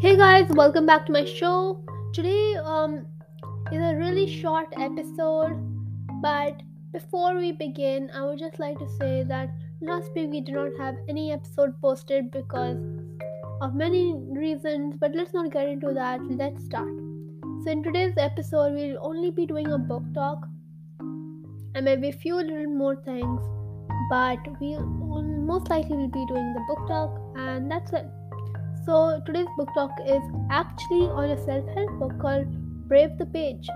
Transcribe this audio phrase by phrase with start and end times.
[0.00, 1.80] Hey guys, welcome back to my show.
[2.12, 3.04] Today um
[3.72, 5.56] is a really short episode,
[6.22, 6.60] but
[6.92, 9.50] before we begin, I would just like to say that
[9.80, 12.78] last week we did not have any episode posted because
[13.60, 14.04] of many
[14.42, 16.20] reasons, but let's not get into that.
[16.42, 16.94] Let's start.
[17.64, 20.46] So in today's episode, we'll only be doing a book talk
[21.00, 23.42] and maybe a few little more things,
[24.10, 24.86] but we'll
[25.50, 28.08] most likely will be doing the book talk and that's it.
[28.84, 32.46] So today's book talk is actually on a self-help book called
[32.88, 33.68] Brave the Page.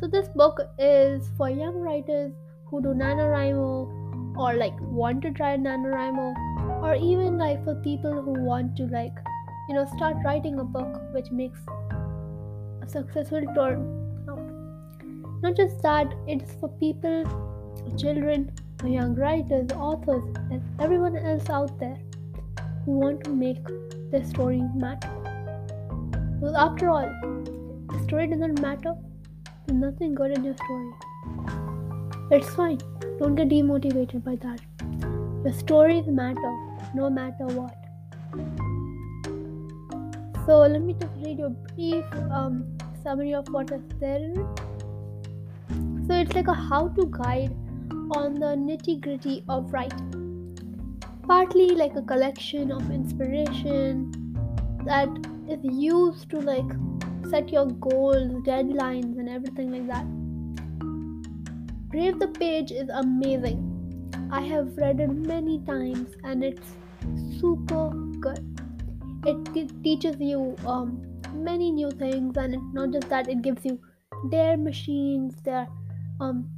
[0.00, 2.32] So this book is for young writers
[2.66, 8.32] who do NaNoWriMo or like want to try NaNoWriMo or even like for people who
[8.44, 9.16] want to like
[9.68, 11.60] you know start writing a book which makes
[12.82, 14.02] a successful turn.
[15.42, 17.24] Not just that, it's for people,
[17.98, 18.52] children,
[18.84, 21.98] young writers, authors, and everyone else out there
[22.84, 23.58] who want to make
[24.10, 25.10] the story matter.
[26.40, 27.08] Because after all,
[27.92, 28.94] the story doesn't matter,
[29.66, 30.90] there's nothing good in your story.
[32.30, 32.78] It's fine,
[33.18, 34.60] don't get demotivated by that.
[35.44, 36.56] The stories matter,
[36.94, 37.76] no matter what.
[40.46, 44.32] So let me just read you a brief um, summary of what is there.
[46.06, 47.54] So it's like a how-to guide
[48.12, 50.25] on the nitty-gritty of writing
[51.26, 54.12] partly like a collection of inspiration
[54.84, 55.08] that
[55.48, 56.70] is used to like
[57.30, 60.06] set your goals, deadlines, and everything like that.
[61.88, 63.72] Brave the Page is amazing.
[64.30, 66.66] I have read it many times and it's
[67.40, 67.90] super
[68.20, 68.44] good.
[69.24, 71.02] It teaches you um,
[71.34, 73.80] many new things, and it's not just that, it gives you
[74.30, 75.66] Dare Machines, their
[76.20, 76.48] um,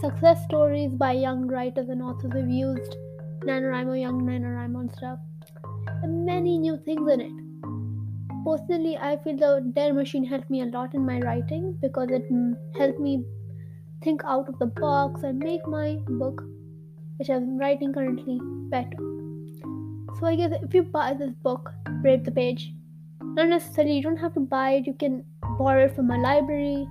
[0.00, 2.96] success stories by young writers and authors who've used
[3.44, 5.18] NaNoWriMo, Young NaNoWriMo and stuff.
[6.02, 7.32] And many new things in it.
[8.44, 12.24] Personally, I feel the Dare Machine helped me a lot in my writing because it
[12.76, 13.24] helped me
[14.02, 16.42] think out of the box and make my book,
[17.18, 18.40] which I'm writing currently,
[18.70, 18.96] better.
[20.18, 21.72] So I guess if you buy this book,
[22.02, 22.72] Brave the Page,
[23.20, 24.86] not necessarily you don't have to buy it.
[24.86, 25.24] You can
[25.58, 26.86] borrow it from a library,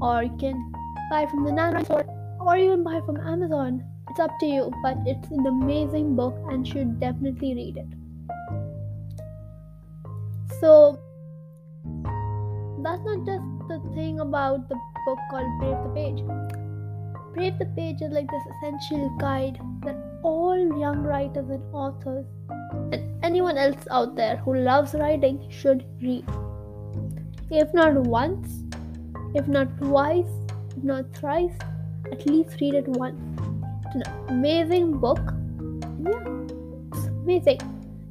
[0.00, 0.72] or you can
[1.10, 2.04] buy from the NaNoWriMo store,
[2.40, 6.68] or even buy from Amazon it's up to you, but it's an amazing book and
[6.68, 7.86] should definitely read it.
[10.60, 11.00] So
[12.82, 14.74] that's not just the thing about the
[15.06, 16.22] book called Brave the Page.
[17.32, 22.26] Brave the Page is like this essential guide that all young writers and authors
[22.92, 26.26] and anyone else out there who loves writing should read.
[27.50, 28.62] If not once,
[29.34, 30.28] if not twice,
[30.76, 31.56] if not thrice,
[32.10, 33.31] at least read it once
[33.94, 35.20] an amazing book.
[36.04, 36.24] Yeah,
[36.92, 37.60] it's amazing.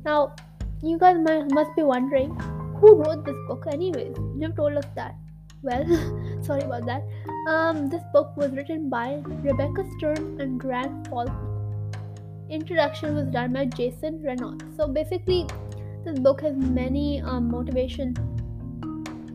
[0.05, 0.35] Now,
[0.81, 1.17] you guys
[1.51, 2.35] must be wondering
[2.79, 4.15] who wrote this book, anyways.
[4.37, 5.15] You've told us that.
[5.61, 5.85] Well,
[6.41, 7.03] sorry about that.
[7.47, 11.47] Um, this book was written by Rebecca Stern and Grant Faulkner.
[12.49, 14.65] Introduction was done by Jason Reynolds.
[14.75, 15.47] So basically,
[16.03, 18.15] this book has many um, motivation,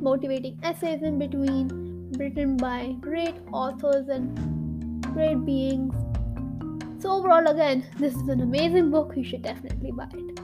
[0.00, 4.36] motivating essays in between, written by great authors and
[5.14, 5.94] great beings
[7.06, 9.12] so overall, again, this is an amazing book.
[9.16, 10.40] You should definitely buy it.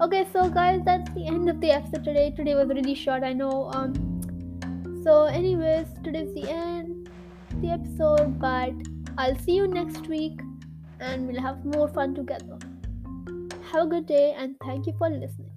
[0.00, 2.32] Okay, so guys, that's the end of the episode today.
[2.36, 3.68] Today was really short, I know.
[3.74, 7.10] Um, so, anyways, today's the end
[7.50, 8.74] of the episode, but
[9.18, 10.40] I'll see you next week,
[11.00, 12.58] and we'll have more fun together.
[13.72, 15.47] Have a good day, and thank you for listening.